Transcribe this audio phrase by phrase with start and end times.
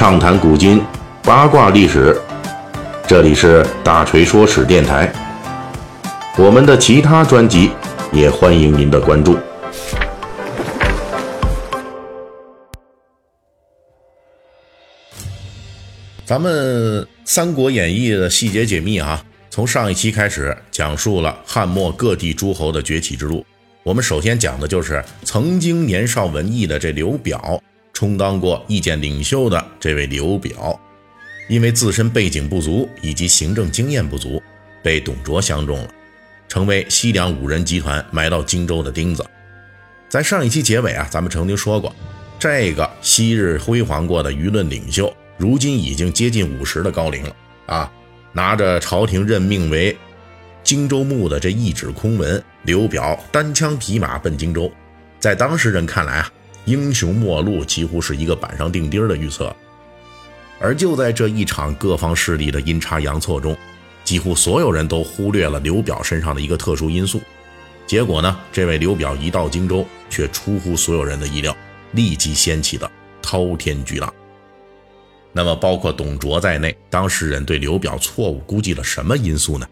[0.00, 0.82] 畅谈古今，
[1.22, 2.18] 八卦历史。
[3.06, 5.12] 这里是大锤说史电台。
[6.38, 7.70] 我们的其他专辑
[8.10, 9.36] 也欢迎您的关注。
[16.24, 23.44] 咱们《三国演义》的细节解密啊，从上一期开始讲述了汉末各地诸侯的崛起之路。
[23.82, 27.62] 我们首先讲的就是曾经年少文艺的这刘表，
[28.00, 30.80] 充当过意见领袖的这位刘表，
[31.50, 34.42] 因为自身背景不足以及行政经验不足，
[34.82, 35.90] 被董卓相中了，
[36.48, 39.22] 成为西凉五人集团埋到荆州的钉子。
[40.08, 41.94] 在上一期结尾啊，咱们曾经说过，
[42.38, 47.92] 这个昔日辉煌过的舆论领袖，如今已经接近五十的高龄了啊，
[48.32, 49.94] 拿着朝廷任命为。
[50.64, 54.72] 荆州牧的这一纸空文，刘表单枪匹马奔荆州，
[55.18, 56.32] 在当时人看来啊，
[56.64, 59.54] 英雄末路几乎是一个板上钉钉的预测。
[60.58, 63.56] 而就在这一场各方势力的阴差阳错中，
[64.04, 67.20] 几乎所有人都忽略了刘表身上的一个特殊因素。
[67.86, 71.56] 结果呢，这位刘表一到荆州，却出乎所有人的意料，
[71.92, 72.90] 立即掀起了
[73.22, 74.12] 滔天巨浪。
[75.32, 79.66] 那么，包括董卓在内，当事人对刘表错误估计了什么因素呢？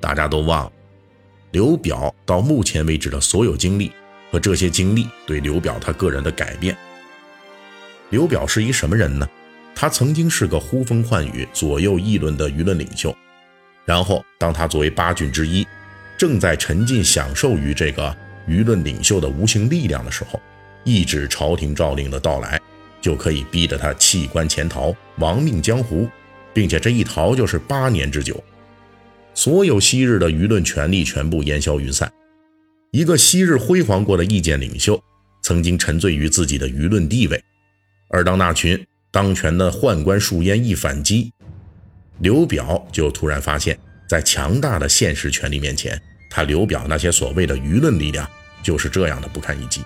[0.00, 0.72] 大家都忘了，
[1.52, 3.92] 刘表到目前为止的所有经历
[4.36, 6.76] 和这些经历对刘表他个人的改变。
[8.10, 9.26] 刘表是一什么人呢？
[9.74, 13.16] 他曾经是个呼风唤雨、左右议论的舆论领袖，
[13.86, 15.66] 然后当他作为八郡之一，
[16.18, 18.14] 正在沉浸享受于这个
[18.46, 20.38] 舆论领袖的无形力量的时候，
[20.84, 22.60] 一纸朝廷诏令的到来，
[23.00, 26.06] 就可以逼得他弃官潜逃、亡命江湖，
[26.52, 28.44] 并且这一逃就是八年之久。
[29.32, 32.12] 所有昔日的舆论权力全部烟消云散，
[32.96, 34.98] 一个昔日辉煌过的意见领袖，
[35.42, 37.44] 曾经沉醉于自己的舆论地位，
[38.08, 41.30] 而当那群当权的宦官树烟一反击，
[42.20, 43.78] 刘表就突然发现，
[44.08, 46.00] 在强大的现实权力面前，
[46.30, 48.26] 他刘表那些所谓的舆论力量
[48.62, 49.82] 就是这样的不堪一击。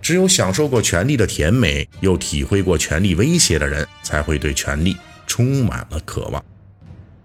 [0.00, 6.42] 只有享受过权力的甜美，又体会过权力威胁的人，才会对权力充满了渴望。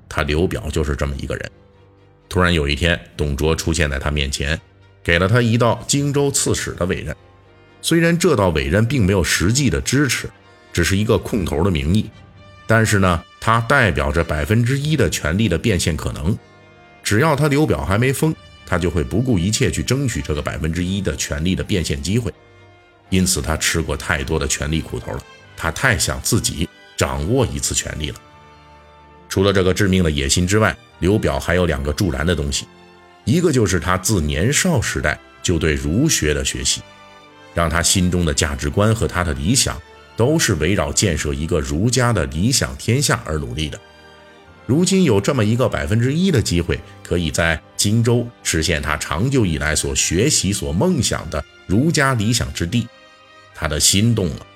[0.10, 1.50] 他刘表就是这么一个人。
[2.28, 4.60] 突然有一天，董卓出现在他面前，
[5.06, 7.16] 给了他一道荆州刺史的委任。
[7.82, 10.28] 虽然这道委任并没有实际的支持，
[10.74, 12.10] 只是一个空头的名义，
[12.66, 16.36] 但是呢，它代表着百分之一的权力的变现可能。
[17.04, 18.36] 只要他刘表还没疯，
[18.66, 22.34] 他就会不顾一切去争取这个百分之一的权力的变现机会。
[23.12, 25.22] 因此，他吃过太多的权力苦头了，
[25.56, 26.68] 他太想自己
[26.98, 28.16] 掌握一次权力了。
[29.30, 32.66] 除了这个致命的野心之外，刘表还有两个助燃的东西，
[33.26, 36.82] 一个就是他自年少时代就对儒学的学习，
[37.54, 39.80] 让他心中的价值观和他的理想
[40.16, 43.80] 都是围绕建设一个儒家的理想天下而努力的。
[44.68, 52.88] 如今有这么一个百分之一的机会，可以在荆州实现他长久以来所学习、所梦想的儒家理想之地，
[53.54, 54.48] 他的心动了。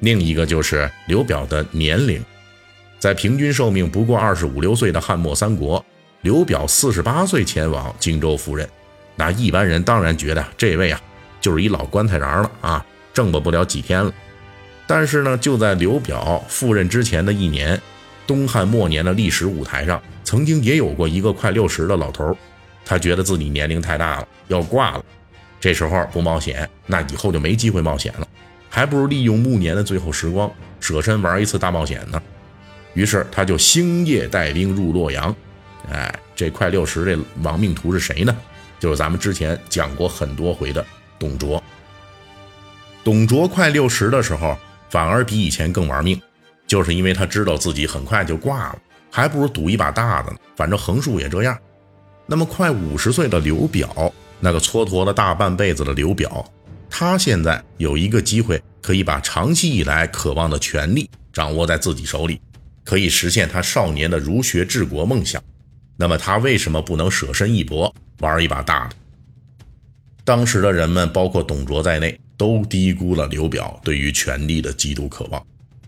[0.00, 2.24] 另一个就是刘表的年龄。
[3.00, 5.84] 在平均寿命不过二十五六岁的汉末三国，
[6.22, 8.68] 刘表四十八岁前往荆州赴任，
[9.14, 11.00] 那一般人当然觉得这位啊
[11.40, 12.84] 就是一老棺材瓤了啊，
[13.14, 14.12] 挣不不了几天了。
[14.86, 17.80] 但是呢，就在刘表赴任之前的一年，
[18.26, 22.36] 东汉末年的历史舞台上，曾经也有过一个快六十的老头，
[22.84, 25.04] 他觉得自己年龄太大了，要挂了。
[25.60, 28.26] 这时候不冒险，那以后就没机会冒险了，
[28.68, 32.20] 还不如利用暮年的最后时光，舍身玩一次大冒险呢。
[32.94, 35.34] 于是他就星夜带兵入洛阳，
[35.90, 38.36] 哎，这快六十这亡命徒是谁呢？
[38.78, 40.84] 就是咱们之前讲过很多回的
[41.18, 41.62] 董卓。
[43.02, 44.56] 董卓快六十的时候，
[44.90, 46.20] 反而比以前更玩命，
[46.66, 48.78] 就是因为他知道自己很快就挂了，
[49.10, 50.38] 还不如赌一把大的呢。
[50.54, 51.58] 反正横竖也这样。
[52.26, 56.44] 那么快五十岁的刘表，那个蹉跎了大半辈子的刘表，
[56.90, 62.40] 他现在有一个机会，可以把长期以来渴望的权力掌握在自己手里。
[62.84, 65.42] 可以实现他少年的儒学治国梦想，
[66.00, 68.94] 那么他为什么不能舍身一搏，玩一把大的？
[70.24, 75.44] 当时的人们，包括董卓在内，都低估了刘表对于权力的极度渴望，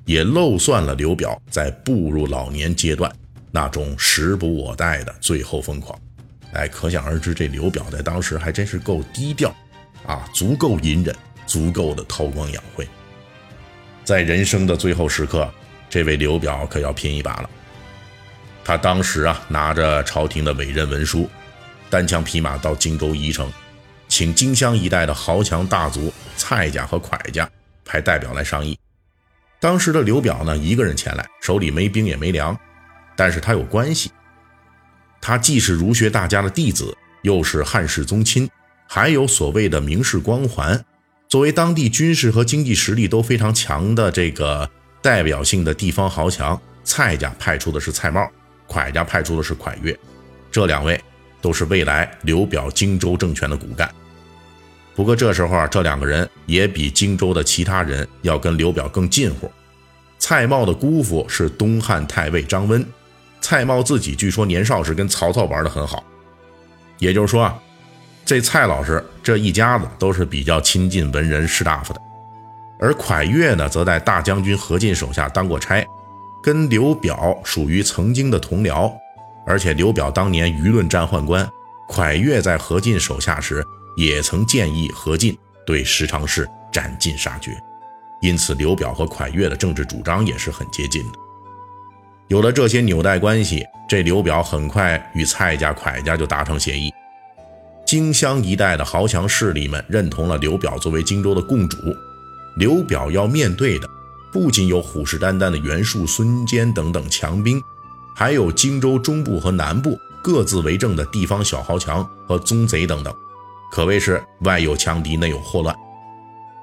[0.06, 3.08] 也漏算了刘表在步入老年阶段
[3.52, 5.96] 那种时不我待的最后疯狂。
[6.54, 9.54] 哎，可想而知，这刘表在当时还真是够低调
[10.04, 11.14] 啊，足够隐忍，
[11.46, 12.84] 足够的韬光养晦，
[14.02, 15.48] 在人生的最后时刻。
[15.88, 17.50] 这位刘表可要拼一把了。
[18.64, 21.28] 他当时啊，拿着朝廷的委任文书，
[21.88, 23.50] 单枪匹马到荆州宜城，
[24.08, 27.48] 请荆襄一带的豪强大族蔡家和蒯家
[27.84, 28.78] 派代表来商议。
[29.58, 32.58] 当时的刘表呢，一个人前来，手里没兵也没粮，
[33.16, 34.10] 但是他有关系，
[35.20, 38.48] 他既是儒学大家的弟子，又是汉室宗亲，
[38.88, 40.82] 还有所谓的名士光环。
[41.28, 44.68] 作为当地军事和经济实力都非常强的这个
[45.02, 48.28] 代表性的地方豪强，蔡家派出的是蔡瑁，
[48.70, 49.98] 蒯家派出的是蒯越，
[50.50, 50.98] 这两位
[51.40, 53.90] 都是未来刘表荆州政权的骨干。
[54.94, 59.50] 不过这时候啊，这两个人也比荆州的其他人要跟刘表更近乎。
[60.18, 62.86] 蔡瑁的姑父是东汉太尉张温，
[63.40, 66.04] 蔡瑁自己据说年少时跟曹操玩得很好。
[66.98, 67.58] 也就是说啊，
[68.26, 72.00] 这蔡老师这一家子都是比较亲近文人士大夫的。
[72.78, 75.86] 而蒯越呢，则在大将军何进手下当过差，
[76.42, 78.92] 跟刘表属于曾经的同僚。
[79.46, 81.48] 而且刘表当年舆论战宦官，
[81.88, 83.64] 蒯越在何进手下时。
[83.96, 87.50] 也曾建议何进对十常侍斩尽杀绝，
[88.22, 91.18] 因此刘表和蒯越的政治主张也是很接近的。
[92.28, 96.90] 有了这些纽带关系，这刘表很快与蔡家、蒯家就达成协议。
[97.84, 101.76] 荆襄一带的豪强势力们认同了刘表作为荆州的共主。
[102.56, 103.90] 刘表要面对的
[104.32, 107.60] 不仅有虎视眈眈的袁术、孙坚等等强兵，
[108.14, 113.14] 还有荆州中部和南部各自为政的地方小豪强和宗贼等等。
[113.72, 115.74] 可谓是外有强敌，内有祸乱。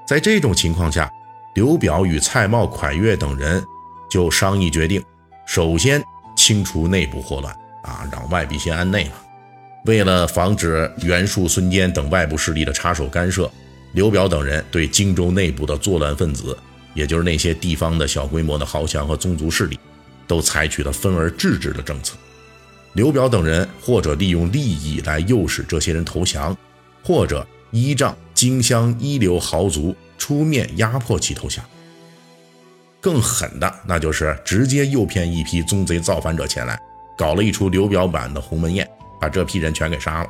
[0.06, 1.10] 在这种情况下，
[1.54, 3.64] 刘表与蔡瑁、蒯越等人
[4.10, 5.02] 就商议决定，
[5.46, 6.02] 首先
[6.36, 9.12] 清除内部祸乱啊，让外必先安内嘛。
[9.84, 13.50] 为了防止袁术、孙坚等外部势力的插手干涉，
[13.92, 16.56] 刘表等人对荆州内部的作乱分子，
[16.98, 19.78] 也就是那些地方的小规模的豪强和宗族势力，
[20.26, 22.16] 都采取了分而治之的政策。
[22.92, 26.54] 刘表等人或者利用利益来诱使这些人投降。
[27.00, 31.64] 或者依仗荆襄一流豪族出面压迫其投降，
[33.00, 36.78] 更狠的那就是直接诱骗一批宗贼造反者前来，
[37.16, 38.86] 搞了一出刘表版的鸿门宴，
[39.18, 40.28] 把这批人全给杀了。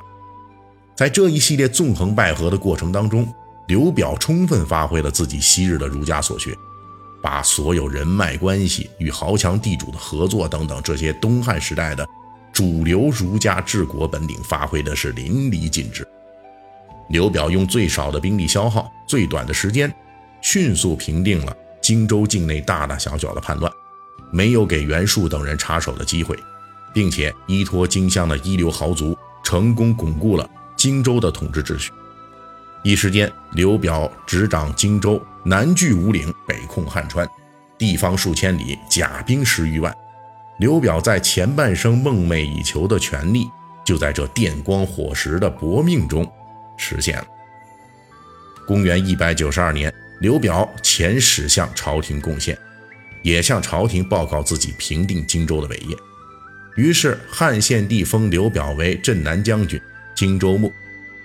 [0.94, 3.26] 在这一系列纵横捭阖的过程当中，
[3.68, 6.56] 刘表充分发挥了自己昔日的儒家所学，
[7.20, 12.08] 把所有人脉关系与豪强地主的合作等等这些东汉时代的
[12.50, 16.06] 主流儒家治国本领发挥的是淋漓尽致。
[17.10, 19.94] 刘表用最少的兵力消耗、最短的时间，
[20.40, 23.70] 迅速平定了荆州境内大大小小的叛乱，
[24.32, 26.34] 没有给袁术等人插手的机会，
[26.94, 31.92] 并且依托荆襄的一流豪族，成功巩固了荆州的统治秩序。
[32.84, 37.28] 一时间，刘表执掌荆州，南据五岭，北控汉川，
[37.76, 39.94] 地方数千里，甲兵十余万。
[40.58, 43.46] 刘表在前半生梦寐以求的权力，
[43.84, 46.26] 就在这电光火石的搏命中。
[46.76, 47.26] 实现了。
[48.66, 52.56] 公元一百九十二年，刘表遣使向朝廷贡献，
[53.22, 55.96] 也向朝廷报告自己平定荆州的伟业。
[56.76, 59.80] 于是汉献帝封刘表为镇南将军、
[60.14, 60.72] 荆州牧。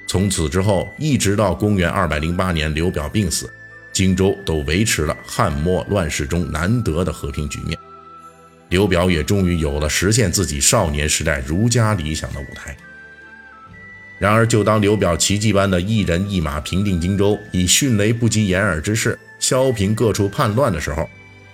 [0.05, 3.49] 从此之后，一直到公元二百零八年刘表病死，
[3.91, 7.77] 荆州都维持了汉末乱世中难得的和平局面。
[8.69, 12.75] 刘表也终于有了实现自己少年时代儒家理想的舞台。
[14.19, 21.09] 然而，就当刘表奇迹般的一人一马平定荆州，以迅雷不及掩耳之势削平各处叛乱的时候，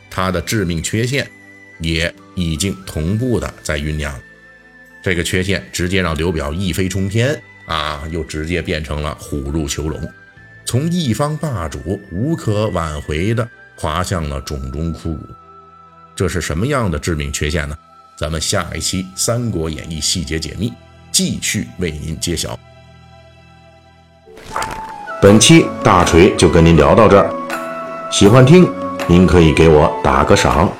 [0.10, 1.28] 他的致命缺陷
[1.80, 4.14] 也已经同步的在酝酿。
[5.02, 10.02] 这个缺陷直接让刘表一飞冲天啊，又直接变成了虎入囚笼，
[10.66, 13.48] 从一方霸主无可挽回的
[13.78, 15.26] 滑向了冢中枯骨。
[16.14, 17.78] 这是什么样的致命缺陷呢？
[18.18, 20.74] 咱们下一期《三国演义》细节解密。
[21.12, 22.58] 继续为您揭晓。
[25.22, 27.30] 本期大锤就跟您聊到这儿，
[28.12, 28.70] 喜欢听
[29.08, 30.72] 您可以给我打个赏。